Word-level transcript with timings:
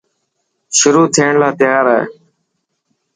شروع 0.77 1.07
ٿيڻ 1.15 1.31
لا 1.41 1.49
تيار 1.59 1.85
هي. 1.95 2.01